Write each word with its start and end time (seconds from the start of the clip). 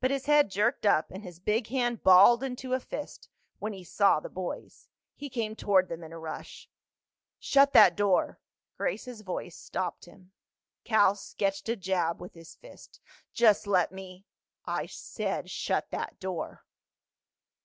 But 0.00 0.10
his 0.10 0.26
head 0.26 0.50
jerked 0.50 0.84
up 0.84 1.12
and 1.12 1.22
his 1.22 1.38
big 1.38 1.68
hand 1.68 2.02
balled 2.02 2.42
into 2.42 2.72
a 2.72 2.80
fist 2.80 3.28
when 3.60 3.72
he 3.72 3.84
saw 3.84 4.18
the 4.18 4.28
boys. 4.28 4.88
He 5.14 5.30
came 5.30 5.54
toward 5.54 5.88
them 5.88 6.02
in 6.02 6.12
a 6.12 6.18
rush. 6.18 6.68
"Shut 7.38 7.72
that 7.72 7.94
door!" 7.94 8.40
Grace's 8.78 9.20
voice 9.20 9.56
stopped 9.56 10.06
him. 10.06 10.32
Cal 10.82 11.14
sketched 11.14 11.68
a 11.68 11.76
jab 11.76 12.20
with 12.20 12.34
his 12.34 12.56
fist. 12.56 12.98
"Just 13.32 13.68
let 13.68 13.92
me—!" 13.92 14.26
"I 14.64 14.86
said 14.86 15.48
shut 15.48 15.92
that 15.92 16.18
door." 16.18 16.64